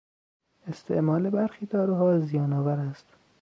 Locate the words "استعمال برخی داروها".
0.69-2.19